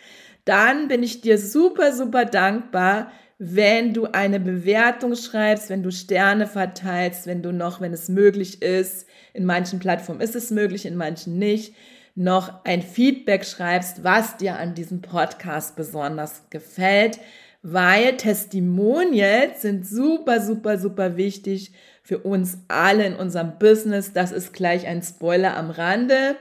dann 0.45 0.89
bin 0.89 1.03
ich 1.03 1.21
dir 1.21 1.37
super, 1.37 1.93
super 1.93 2.25
dankbar, 2.25 3.11
wenn 3.39 3.93
du 3.93 4.07
eine 4.07 4.39
Bewertung 4.39 5.17
schreibst, 5.17 5.69
wenn 5.69 5.83
du 5.83 5.91
Sterne 5.91 6.47
verteilst, 6.47 7.27
wenn 7.27 7.43
du 7.43 7.53
noch, 7.53 7.81
wenn 7.81 7.93
es 7.93 8.09
möglich 8.09 8.63
ist, 8.63 9.07
in 9.33 9.45
manchen 9.45 9.79
Plattformen 9.79 10.21
ist 10.21 10.37
es 10.37 10.51
möglich, 10.51 10.87
in 10.87 10.97
manchen 10.97 11.39
nicht, 11.39 11.75
noch 12.15 12.65
ein 12.65 12.83
Feedback 12.83 13.45
schreibst, 13.45 14.05
was 14.05 14.37
dir 14.37 14.59
an 14.59 14.75
diesem 14.75 15.01
Podcast 15.01 15.77
besonders 15.77 16.43
gefällt, 16.51 17.19
weil 17.63 18.17
Testimonials 18.17 19.63
sind 19.63 19.87
super, 19.87 20.41
super, 20.41 20.79
super 20.79 21.17
wichtig 21.17 21.73
für 22.03 22.19
uns 22.19 22.59
alle 22.69 23.07
in 23.07 23.15
unserem 23.15 23.59
Business. 23.59 24.13
Das 24.13 24.33
ist 24.33 24.53
gleich 24.53 24.87
ein 24.87 25.03
Spoiler 25.03 25.57
am 25.57 25.71
Rande. 25.71 26.37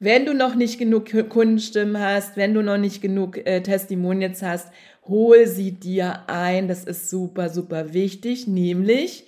Wenn 0.00 0.26
du 0.26 0.34
noch 0.34 0.54
nicht 0.54 0.78
genug 0.78 1.10
Kundenstimmen 1.28 2.02
hast, 2.02 2.36
wenn 2.36 2.54
du 2.54 2.62
noch 2.62 2.78
nicht 2.78 3.00
genug 3.00 3.36
äh, 3.46 3.62
Testimonials 3.62 4.42
hast, 4.42 4.68
hol 5.06 5.46
sie 5.46 5.72
dir 5.72 6.24
ein. 6.26 6.68
Das 6.68 6.84
ist 6.84 7.10
super, 7.10 7.48
super 7.48 7.92
wichtig, 7.92 8.46
nämlich 8.46 9.26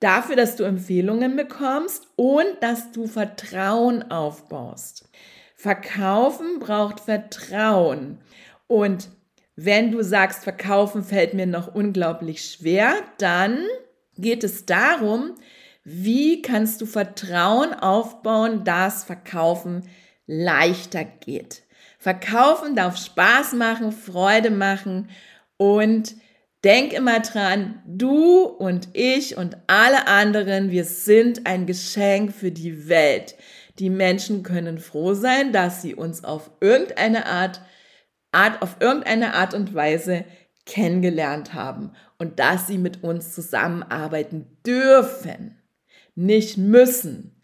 dafür, 0.00 0.36
dass 0.36 0.56
du 0.56 0.64
Empfehlungen 0.64 1.36
bekommst 1.36 2.08
und 2.16 2.46
dass 2.60 2.90
du 2.92 3.06
Vertrauen 3.06 4.10
aufbaust. 4.10 5.08
Verkaufen 5.54 6.58
braucht 6.58 7.00
Vertrauen. 7.00 8.18
Und 8.66 9.10
wenn 9.56 9.92
du 9.92 10.02
sagst, 10.02 10.42
verkaufen 10.42 11.04
fällt 11.04 11.34
mir 11.34 11.46
noch 11.46 11.74
unglaublich 11.74 12.44
schwer, 12.44 12.94
dann 13.18 13.66
geht 14.16 14.42
es 14.42 14.64
darum, 14.64 15.34
wie 15.84 16.40
kannst 16.40 16.80
du 16.80 16.86
Vertrauen 16.86 17.74
aufbauen, 17.74 18.64
dass 18.64 19.04
Verkaufen 19.04 19.88
leichter 20.26 21.04
geht? 21.04 21.62
Verkaufen 21.98 22.74
darf 22.74 22.96
Spaß 22.96 23.52
machen, 23.52 23.92
Freude 23.92 24.50
machen 24.50 25.10
und 25.58 26.14
denk 26.64 26.92
immer 26.92 27.20
dran, 27.20 27.82
du 27.86 28.42
und 28.42 28.88
ich 28.92 29.36
und 29.36 29.56
alle 29.66 30.06
anderen, 30.06 30.70
wir 30.70 30.84
sind 30.84 31.46
ein 31.46 31.66
Geschenk 31.66 32.32
für 32.32 32.50
die 32.50 32.88
Welt. 32.88 33.36
Die 33.78 33.90
Menschen 33.90 34.42
können 34.42 34.78
froh 34.78 35.14
sein, 35.14 35.52
dass 35.52 35.82
sie 35.82 35.94
uns 35.94 36.24
auf 36.24 36.50
irgendeine 36.60 37.26
Art, 37.26 37.62
Art 38.32 38.60
auf 38.62 38.76
irgendeine 38.80 39.34
Art 39.34 39.54
und 39.54 39.74
Weise 39.74 40.24
kennengelernt 40.66 41.54
haben 41.54 41.92
und 42.18 42.38
dass 42.38 42.66
sie 42.66 42.78
mit 42.78 43.02
uns 43.02 43.34
zusammenarbeiten 43.34 44.58
dürfen 44.66 45.56
nicht 46.14 46.58
müssen. 46.58 47.39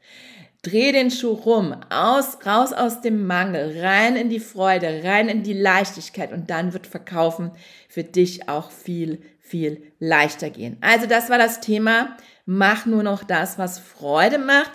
Dreh 0.66 0.90
den 0.90 1.12
Schuh 1.12 1.34
rum, 1.34 1.76
aus, 1.90 2.38
raus 2.44 2.72
aus 2.72 3.00
dem 3.00 3.24
Mangel, 3.24 3.80
rein 3.80 4.16
in 4.16 4.28
die 4.28 4.40
Freude, 4.40 5.02
rein 5.04 5.28
in 5.28 5.44
die 5.44 5.52
Leichtigkeit 5.52 6.32
und 6.32 6.50
dann 6.50 6.72
wird 6.72 6.88
Verkaufen 6.88 7.52
für 7.88 8.02
dich 8.02 8.48
auch 8.48 8.72
viel, 8.72 9.22
viel 9.38 9.92
leichter 10.00 10.50
gehen. 10.50 10.76
Also 10.80 11.06
das 11.06 11.30
war 11.30 11.38
das 11.38 11.60
Thema. 11.60 12.16
Mach 12.46 12.84
nur 12.84 13.04
noch 13.04 13.22
das, 13.22 13.58
was 13.58 13.78
Freude 13.78 14.38
macht. 14.38 14.72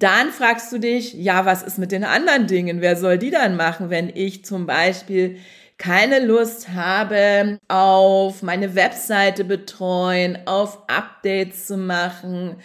Dann 0.00 0.30
fragst 0.30 0.72
du 0.72 0.78
dich, 0.78 1.14
ja, 1.14 1.46
was 1.46 1.62
ist 1.62 1.78
mit 1.78 1.92
den 1.92 2.02
anderen 2.02 2.48
Dingen? 2.48 2.80
Wer 2.80 2.96
soll 2.96 3.16
die 3.16 3.30
dann 3.30 3.54
machen, 3.54 3.88
wenn 3.88 4.08
ich 4.08 4.44
zum 4.44 4.66
Beispiel 4.66 5.38
keine 5.78 6.24
Lust 6.24 6.70
habe, 6.70 7.60
auf 7.68 8.42
meine 8.42 8.74
Webseite 8.74 9.44
betreuen, 9.44 10.38
auf 10.46 10.88
Updates 10.88 11.66
zu 11.66 11.76
machen, 11.76 12.56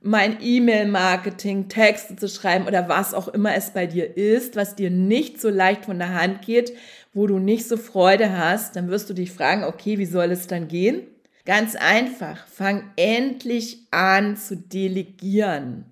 mein 0.00 0.38
E-Mail-Marketing, 0.40 1.68
Texte 1.68 2.16
zu 2.16 2.28
schreiben 2.28 2.66
oder 2.66 2.88
was 2.88 3.14
auch 3.14 3.28
immer 3.28 3.54
es 3.54 3.70
bei 3.70 3.86
dir 3.86 4.16
ist, 4.16 4.56
was 4.56 4.76
dir 4.76 4.90
nicht 4.90 5.40
so 5.40 5.50
leicht 5.50 5.84
von 5.84 5.98
der 5.98 6.14
Hand 6.14 6.42
geht, 6.42 6.72
wo 7.12 7.26
du 7.26 7.38
nicht 7.38 7.66
so 7.66 7.76
Freude 7.76 8.36
hast, 8.36 8.76
dann 8.76 8.88
wirst 8.88 9.10
du 9.10 9.14
dich 9.14 9.32
fragen, 9.32 9.64
okay, 9.64 9.98
wie 9.98 10.06
soll 10.06 10.30
es 10.30 10.46
dann 10.46 10.68
gehen? 10.68 11.02
Ganz 11.44 11.74
einfach, 11.76 12.46
fang 12.46 12.84
endlich 12.96 13.86
an 13.90 14.36
zu 14.36 14.56
delegieren. 14.56 15.86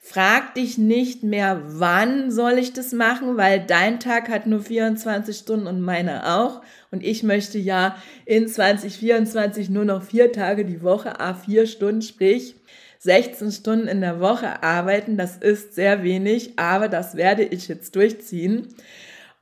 Frag 0.00 0.54
dich 0.54 0.78
nicht 0.78 1.24
mehr, 1.24 1.62
wann 1.66 2.30
soll 2.30 2.58
ich 2.58 2.72
das 2.72 2.92
machen, 2.92 3.36
weil 3.36 3.64
dein 3.66 3.98
Tag 3.98 4.28
hat 4.28 4.46
nur 4.46 4.60
24 4.60 5.36
Stunden 5.36 5.66
und 5.66 5.80
meiner 5.80 6.38
auch. 6.38 6.62
Und 6.92 7.02
ich 7.02 7.24
möchte 7.24 7.58
ja 7.58 7.96
in 8.24 8.46
2024 8.46 9.68
nur 9.68 9.84
noch 9.84 10.04
vier 10.04 10.30
Tage 10.30 10.64
die 10.64 10.82
Woche, 10.82 11.18
a 11.18 11.34
vier 11.34 11.66
Stunden, 11.66 12.02
sprich 12.02 12.54
16 13.06 13.50
Stunden 13.52 13.88
in 13.88 14.02
der 14.02 14.20
Woche 14.20 14.62
arbeiten. 14.62 15.16
Das 15.16 15.38
ist 15.38 15.74
sehr 15.74 16.02
wenig, 16.02 16.58
aber 16.58 16.88
das 16.88 17.16
werde 17.16 17.44
ich 17.44 17.68
jetzt 17.68 17.96
durchziehen. 17.96 18.68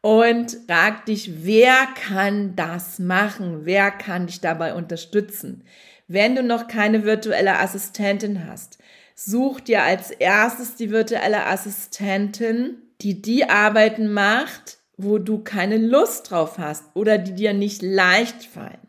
Und 0.00 0.58
frag 0.68 1.06
dich, 1.06 1.44
wer 1.44 1.88
kann 1.94 2.54
das 2.56 2.98
machen? 2.98 3.62
Wer 3.64 3.90
kann 3.90 4.26
dich 4.26 4.40
dabei 4.40 4.74
unterstützen? 4.74 5.64
Wenn 6.06 6.36
du 6.36 6.42
noch 6.42 6.68
keine 6.68 7.04
virtuelle 7.04 7.58
Assistentin 7.58 8.46
hast, 8.46 8.78
such 9.14 9.60
dir 9.60 9.82
als 9.82 10.10
erstes 10.10 10.76
die 10.76 10.90
virtuelle 10.90 11.46
Assistentin, 11.46 12.76
die 13.00 13.22
die 13.22 13.48
Arbeiten 13.48 14.12
macht, 14.12 14.78
wo 14.96 15.18
du 15.18 15.42
keine 15.42 15.78
Lust 15.78 16.30
drauf 16.30 16.58
hast 16.58 16.84
oder 16.94 17.18
die 17.18 17.34
dir 17.34 17.54
nicht 17.54 17.82
leicht 17.82 18.44
fallen. 18.44 18.83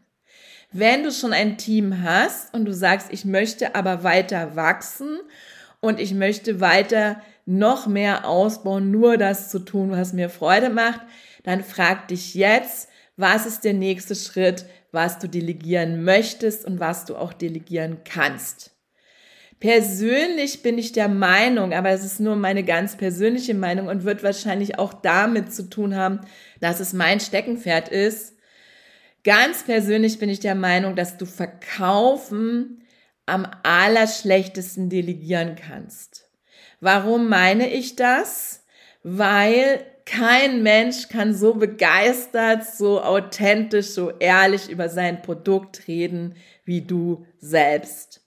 Wenn 0.78 1.04
du 1.04 1.12
schon 1.14 1.32
ein 1.32 1.58
Team 1.58 2.04
hast 2.04 2.54
und 2.54 2.66
du 2.66 2.74
sagst, 2.74 3.08
ich 3.10 3.24
möchte 3.24 3.76
aber 3.76 4.04
weiter 4.04 4.58
wachsen 4.58 5.22
und 5.80 6.02
ich 6.02 6.14
möchte 6.14 6.60
weiter 6.60 7.22
noch 7.46 7.88
mehr 7.88 8.28
ausbauen, 8.28 8.92
nur 8.92 9.16
das 9.16 9.50
zu 9.50 9.60
tun, 9.60 9.92
was 9.92 10.12
mir 10.12 10.30
Freude 10.30 10.70
macht, 10.70 11.00
dann 11.44 11.64
frag 11.64 12.10
dich 12.10 12.36
jetzt, 12.36 12.90
was 13.16 13.46
ist 13.46 13.64
der 13.64 13.72
nächste 13.72 14.16
Schritt, 14.16 14.66
was 14.92 15.18
du 15.18 15.30
delegieren 15.30 16.04
möchtest 16.04 16.66
und 16.66 16.82
was 16.82 17.06
du 17.06 17.16
auch 17.16 17.32
delegieren 17.32 18.00
kannst. 18.04 18.72
Persönlich 19.62 20.62
bin 20.62 20.78
ich 20.78 20.92
der 20.92 21.08
Meinung, 21.08 21.72
aber 21.72 21.92
es 21.92 22.04
ist 22.04 22.20
nur 22.20 22.36
meine 22.36 22.66
ganz 22.66 22.98
persönliche 22.98 23.54
Meinung 23.54 23.88
und 23.88 24.04
wird 24.04 24.24
wahrscheinlich 24.24 24.78
auch 24.78 24.92
damit 24.94 25.54
zu 25.54 25.70
tun 25.70 25.96
haben, 25.96 26.20
dass 26.60 26.82
es 26.82 26.92
mein 26.92 27.22
Steckenpferd 27.22 27.88
ist, 27.88 28.35
Ganz 29.26 29.64
persönlich 29.64 30.20
bin 30.20 30.30
ich 30.30 30.40
der 30.40 30.54
Meinung, 30.54 30.96
dass 30.96 31.18
du 31.18 31.26
verkaufen 31.26 32.84
am 33.26 33.48
allerschlechtesten 33.64 34.88
delegieren 34.88 35.56
kannst. 35.56 36.30
Warum 36.80 37.28
meine 37.28 37.68
ich 37.68 37.96
das? 37.96 38.64
Weil 39.02 39.84
kein 40.06 40.62
Mensch 40.62 41.10
kann 41.10 41.34
so 41.34 41.56
begeistert, 41.56 42.66
so 42.66 43.02
authentisch, 43.02 43.88
so 43.88 44.12
ehrlich 44.12 44.70
über 44.70 44.90
sein 44.90 45.24
Produkt 45.24 45.88
reden 45.88 46.36
wie 46.64 46.82
du 46.82 47.26
selbst. 47.40 48.22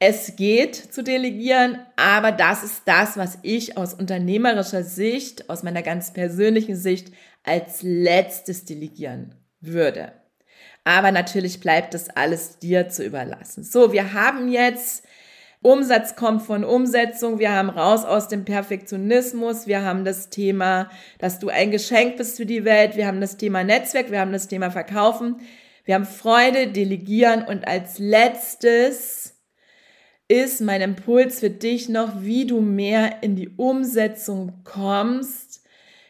Es 0.00 0.34
geht 0.34 0.74
zu 0.74 1.04
delegieren, 1.04 1.78
aber 1.94 2.32
das 2.32 2.64
ist 2.64 2.82
das, 2.86 3.16
was 3.16 3.38
ich 3.42 3.76
aus 3.76 3.94
unternehmerischer 3.94 4.82
Sicht, 4.82 5.48
aus 5.48 5.62
meiner 5.62 5.82
ganz 5.82 6.12
persönlichen 6.12 6.74
Sicht 6.74 7.12
als 7.44 7.82
letztes 7.82 8.64
delegieren 8.64 9.36
würde. 9.60 10.23
Aber 10.84 11.10
natürlich 11.10 11.60
bleibt 11.60 11.94
das 11.94 12.10
alles 12.10 12.58
dir 12.58 12.88
zu 12.90 13.04
überlassen. 13.04 13.64
So, 13.64 13.92
wir 13.92 14.12
haben 14.12 14.48
jetzt 14.48 15.04
Umsatz 15.62 16.14
kommt 16.14 16.42
von 16.42 16.62
Umsetzung. 16.62 17.38
Wir 17.38 17.52
haben 17.52 17.70
raus 17.70 18.04
aus 18.04 18.28
dem 18.28 18.44
Perfektionismus. 18.44 19.66
Wir 19.66 19.82
haben 19.82 20.04
das 20.04 20.28
Thema, 20.28 20.90
dass 21.18 21.38
du 21.38 21.48
ein 21.48 21.70
Geschenk 21.70 22.18
bist 22.18 22.36
für 22.36 22.44
die 22.44 22.66
Welt. 22.66 22.96
Wir 22.96 23.06
haben 23.06 23.22
das 23.22 23.38
Thema 23.38 23.64
Netzwerk. 23.64 24.10
Wir 24.10 24.20
haben 24.20 24.32
das 24.32 24.46
Thema 24.46 24.70
Verkaufen. 24.70 25.40
Wir 25.86 25.94
haben 25.94 26.04
Freude, 26.04 26.66
Delegieren. 26.66 27.44
Und 27.44 27.66
als 27.66 27.98
letztes 27.98 29.36
ist 30.28 30.60
mein 30.60 30.82
Impuls 30.82 31.40
für 31.40 31.50
dich 31.50 31.88
noch, 31.88 32.20
wie 32.20 32.46
du 32.46 32.60
mehr 32.60 33.22
in 33.22 33.34
die 33.34 33.48
Umsetzung 33.48 34.60
kommst 34.64 35.43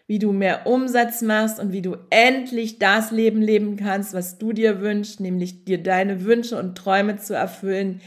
wie 0.07 0.19
du 0.19 0.33
mehr 0.33 0.67
Umsatz 0.67 1.23
machst 1.23 1.59
und 1.59 1.73
wie 1.73 1.83
du 1.83 1.97
endlich 2.11 2.79
das 2.79 3.11
Leben 3.11 3.41
leben 3.41 3.77
kannst, 3.77 4.13
was 4.13 4.39
du 4.39 4.53
dir 4.53 4.81
wünschst, 4.81 5.21
nämlich 5.21 5.65
dir 5.65 5.83
deine 5.83 6.25
Wünsche 6.25 6.59
und 6.59 6.77
Träume 6.77 7.17
zu 7.17 7.35
erfüllen. 7.35 8.01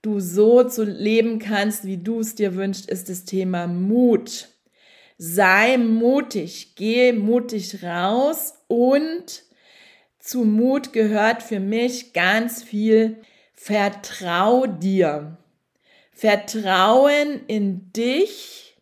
Du 0.00 0.20
so 0.20 0.62
zu 0.64 0.84
leben 0.84 1.38
kannst, 1.38 1.86
wie 1.86 1.96
du 1.96 2.20
es 2.20 2.34
dir 2.34 2.54
wünschst, 2.54 2.88
ist 2.88 3.08
das 3.08 3.24
Thema 3.24 3.66
Mut. 3.66 4.48
Sei 5.18 5.76
mutig, 5.78 6.74
geh 6.76 7.12
mutig 7.12 7.82
raus 7.82 8.54
und 8.68 9.44
zu 10.18 10.44
Mut 10.44 10.92
gehört 10.92 11.42
für 11.42 11.60
mich 11.60 12.12
ganz 12.12 12.62
viel 12.62 13.18
Vertrau 13.54 14.66
dir. 14.66 15.36
Vertrauen 16.12 17.40
in 17.46 17.92
dich 17.92 18.76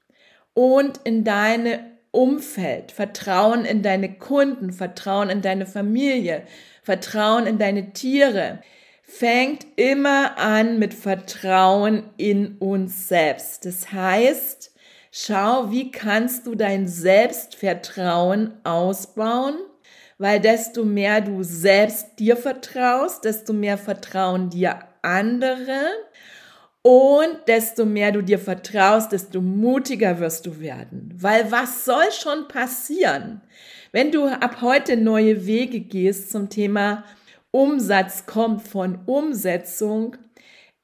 und 0.55 1.01
in 1.05 1.25
deine 1.25 1.92
Umfeld, 2.13 2.93
Vertrauen 2.93 3.65
in 3.65 3.83
deine 3.83 4.15
Kunden, 4.15 4.73
Vertrauen 4.73 5.31
in 5.31 5.43
deine 5.43 5.67
Familie, 5.67 6.43
Vertrauen 6.83 7.47
in 7.47 7.59
deine 7.59 7.93
Tiere, 7.93 8.61
fängt 9.03 9.67
immer 9.77 10.39
an 10.39 10.79
mit 10.79 10.95
Vertrauen 10.95 12.05
in 12.17 12.59
uns 12.59 13.09
selbst. 13.09 13.67
Das 13.67 13.93
heißt, 13.93 14.73
schau, 15.11 15.71
wie 15.71 15.91
kannst 15.91 16.47
du 16.47 16.55
dein 16.55 16.87
Selbstvertrauen 16.87 18.53
ausbauen, 18.65 19.57
weil 20.19 20.39
desto 20.41 20.85
mehr 20.85 21.21
du 21.21 21.43
selbst 21.43 22.19
dir 22.19 22.37
vertraust, 22.37 23.25
desto 23.25 23.53
mehr 23.53 23.77
vertrauen 23.77 24.51
dir 24.51 24.79
andere 25.03 25.89
Und 26.83 27.39
desto 27.47 27.85
mehr 27.85 28.11
du 28.11 28.23
dir 28.23 28.41
vertraust, 28.41 29.13
desto 29.13 29.41
mutiger 29.41 30.19
wirst 30.19 30.47
du 30.47 30.59
werden. 30.59 31.15
Weil 31.17 31.51
was 31.53 31.85
soll 31.85 32.11
schon 32.11 32.49
passieren, 32.49 33.41
wenn 33.93 34.11
du 34.11 34.27
ab 34.27 34.59
heute 34.63 34.97
neue 34.97 35.47
Wege 35.47 35.79
gehst 35.79 36.33
zum 36.33 36.49
Thema 36.51 37.05
Umsatz 37.53 38.27
kommt 38.27 38.67
von 38.67 38.99
Umsetzung? 39.07 40.17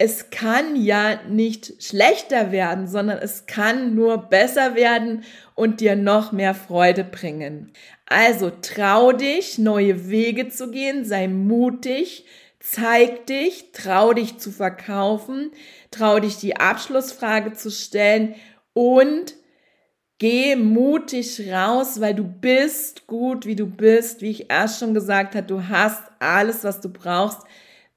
Es 0.01 0.31
kann 0.31 0.77
ja 0.77 1.19
nicht 1.29 1.83
schlechter 1.83 2.53
werden, 2.53 2.87
sondern 2.87 3.19
es 3.19 3.47
kann 3.47 3.97
nur 3.97 4.19
besser 4.19 4.77
werden 4.77 5.25
und 5.57 5.81
dir 5.81 5.97
noch 5.97 6.31
mehr 6.31 6.55
Freude 6.55 7.03
bringen. 7.03 7.73
Also 8.07 8.53
trau 8.63 9.11
dich, 9.11 9.59
neue 9.59 10.09
Wege 10.09 10.49
zu 10.49 10.71
gehen, 10.71 11.05
sei 11.05 11.27
mutig, 11.27 12.25
zeig 12.61 13.27
dich, 13.27 13.73
trau 13.73 14.13
dich 14.13 14.39
zu 14.39 14.51
verkaufen, 14.51 15.51
trau 15.91 16.19
dich 16.21 16.37
die 16.39 16.57
Abschlussfrage 16.57 17.53
zu 17.53 17.71
stellen 17.71 18.35
und 18.73 19.35
geh 20.19 20.57
mutig 20.57 21.51
raus, 21.51 22.01
weil 22.01 22.15
du 22.15 22.25
bist 22.25 23.07
gut, 23.07 23.47
wie 23.47 23.57
du 23.57 23.67
bist, 23.67 24.21
wie 24.21 24.31
ich 24.31 24.51
erst 24.51 24.81
schon 24.81 24.95
gesagt 24.95 25.35
habe, 25.35 25.47
du 25.47 25.69
hast 25.69 26.03
alles, 26.19 26.65
was 26.65 26.81
du 26.81 26.89
brauchst 26.89 27.41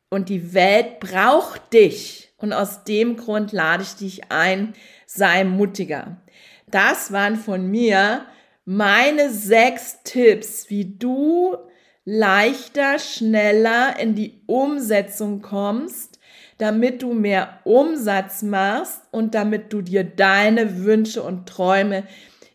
und 0.10 0.30
die 0.30 0.54
Welt 0.54 1.00
braucht 1.00 1.74
dich. 1.74 2.30
Und 2.38 2.54
aus 2.54 2.84
dem 2.84 3.18
Grund 3.18 3.52
lade 3.52 3.84
ich 3.84 3.96
dich 3.96 4.32
ein, 4.32 4.74
sei 5.06 5.44
mutiger. 5.44 6.22
Das 6.68 7.12
waren 7.12 7.36
von 7.36 7.70
mir 7.70 8.26
meine 8.66 9.30
sechs 9.32 10.00
Tipps, 10.04 10.70
wie 10.70 10.86
du 10.98 11.58
leichter, 12.06 13.00
schneller 13.00 14.00
in 14.00 14.16
die 14.16 14.42
Umsetzung 14.48 15.42
kommst, 15.42 16.20
damit 16.58 17.02
du 17.02 17.14
mehr 17.14 17.60
Umsatz 17.64 18.42
machst 18.42 19.02
und 19.12 19.36
damit 19.36 19.74
du 19.74 19.82
dir 19.82 20.04
deine 20.04 20.84
Wünsche 20.84 21.24
und 21.24 21.48
Träume 21.48 22.04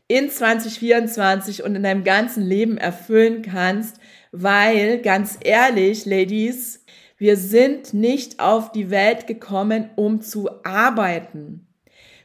in 0.08 0.30
2024 0.30 1.64
und 1.64 1.74
in 1.74 1.82
deinem 1.82 2.04
ganzen 2.04 2.44
Leben 2.44 2.78
erfüllen 2.78 3.42
kannst, 3.42 3.96
weil 4.30 5.00
ganz 5.00 5.38
ehrlich, 5.42 6.06
Ladies, 6.06 6.84
wir 7.18 7.36
sind 7.36 7.94
nicht 7.94 8.40
auf 8.40 8.72
die 8.72 8.90
Welt 8.90 9.26
gekommen, 9.26 9.90
um 9.96 10.20
zu 10.20 10.50
arbeiten. 10.64 11.66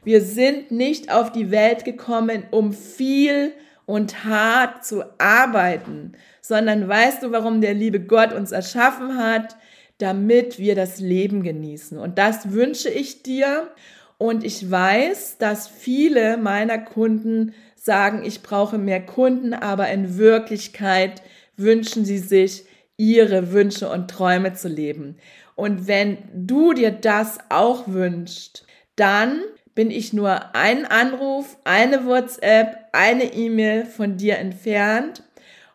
Wir 0.04 0.20
sind 0.20 0.70
nicht 0.70 1.12
auf 1.12 1.32
die 1.32 1.50
Welt 1.50 1.84
gekommen, 1.84 2.44
um 2.50 2.72
viel 2.72 3.52
und 3.86 4.24
hart 4.24 4.84
zu 4.84 5.04
arbeiten, 5.18 6.12
sondern 6.40 6.88
weißt 6.88 7.22
du, 7.22 7.32
warum 7.32 7.60
der 7.60 7.74
liebe 7.74 8.00
Gott 8.00 8.32
uns 8.32 8.52
erschaffen 8.52 9.18
hat? 9.18 9.56
Damit 9.98 10.58
wir 10.58 10.74
das 10.74 10.98
Leben 10.98 11.42
genießen. 11.42 11.98
Und 11.98 12.18
das 12.18 12.52
wünsche 12.52 12.88
ich 12.88 13.22
dir. 13.22 13.70
Und 14.18 14.44
ich 14.44 14.70
weiß, 14.70 15.38
dass 15.38 15.68
viele 15.68 16.36
meiner 16.36 16.78
Kunden 16.78 17.54
sagen, 17.76 18.24
ich 18.24 18.42
brauche 18.42 18.78
mehr 18.78 19.04
Kunden, 19.04 19.54
aber 19.54 19.88
in 19.90 20.16
Wirklichkeit 20.16 21.22
wünschen 21.56 22.04
sie 22.04 22.18
sich, 22.18 22.64
ihre 22.96 23.52
Wünsche 23.52 23.88
und 23.88 24.10
Träume 24.10 24.54
zu 24.54 24.68
leben. 24.68 25.16
Und 25.54 25.86
wenn 25.86 26.18
du 26.32 26.72
dir 26.72 26.90
das 26.90 27.38
auch 27.48 27.88
wünschst, 27.88 28.66
dann 28.96 29.40
bin 29.74 29.90
ich 29.90 30.12
nur 30.12 30.54
einen 30.54 30.84
Anruf, 30.84 31.56
eine 31.64 32.06
WhatsApp, 32.06 32.88
eine 32.92 33.32
E-Mail 33.32 33.86
von 33.86 34.16
dir 34.16 34.38
entfernt. 34.38 35.22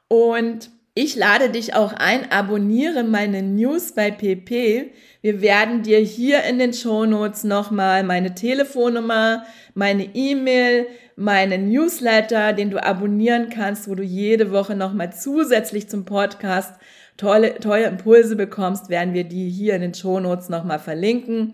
Und 0.08 0.70
ich 0.94 1.16
lade 1.16 1.50
dich 1.50 1.76
auch 1.76 1.94
ein, 1.94 2.32
abonniere 2.32 3.04
meine 3.04 3.44
News 3.44 3.92
bei 3.92 4.10
PP. 4.10 4.92
Wir 5.22 5.42
werden 5.42 5.84
dir 5.84 6.00
hier 6.00 6.44
in 6.44 6.58
den 6.58 6.74
Shownotes 6.74 7.44
nochmal 7.44 8.04
meine 8.04 8.34
Telefonnummer, 8.34 9.46
meine 9.76 10.16
E-Mail, 10.16 10.88
meinen 11.16 11.70
Newsletter, 11.70 12.54
den 12.54 12.72
du 12.72 12.84
abonnieren 12.84 13.50
kannst, 13.50 13.90
wo 13.90 13.96
du 13.96 14.04
jede 14.04 14.52
Woche 14.52 14.76
nochmal 14.76 15.14
zusätzlich 15.14 15.88
zum 15.88 16.06
Podcast 16.06 16.74
tolle, 17.18 17.60
tolle 17.60 17.86
Impulse 17.86 18.36
bekommst, 18.36 18.90
werden 18.90 19.14
wir 19.14 19.24
die 19.24 19.50
hier 19.50 19.76
in 19.76 19.82
den 19.82 19.94
Shownotes 19.94 20.50
nochmal 20.50 20.80
verlinken. 20.80 21.54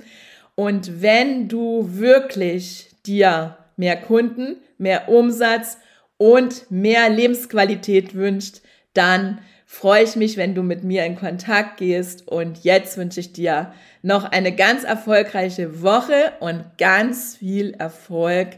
Und 0.56 1.02
wenn 1.02 1.48
du 1.48 1.98
wirklich 1.98 2.92
dir 3.06 3.58
mehr 3.76 3.96
Kunden, 3.96 4.58
mehr 4.78 5.10
Umsatz 5.10 5.78
und 6.18 6.70
mehr 6.70 7.10
Lebensqualität 7.10 8.14
wünscht, 8.14 8.62
dann 8.94 9.40
freue 9.66 10.04
ich 10.04 10.16
mich, 10.16 10.38
wenn 10.38 10.54
du 10.54 10.62
mit 10.62 10.84
mir 10.84 11.06
in 11.06 11.16
Kontakt 11.16 11.78
gehst. 11.78 12.28
Und 12.28 12.64
jetzt 12.64 12.98
wünsche 12.98 13.20
ich 13.20 13.34
dir 13.34 13.74
noch 14.04 14.26
eine 14.26 14.56
ganz 14.56 14.84
erfolgreiche 14.84 15.82
Woche 15.82 16.34
und 16.40 16.64
ganz 16.78 17.36
viel 17.38 17.74
Erfolg 17.74 18.50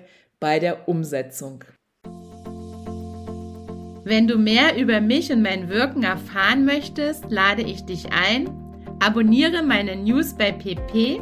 bei 0.42 0.60
der 0.60 0.90
Umsetzung. 0.90 1.64
Wenn 4.04 4.28
du 4.28 4.38
mehr 4.38 4.78
über 4.78 5.00
mich 5.00 5.32
und 5.32 5.42
mein 5.42 5.70
Wirken 5.70 6.04
erfahren 6.04 6.66
möchtest, 6.66 7.32
lade 7.32 7.62
ich 7.62 7.86
dich 7.86 8.08
ein. 8.12 8.50
Abonniere 9.00 9.64
meine 9.64 9.96
News 9.96 10.36
bei 10.36 10.52
PP 10.52 11.22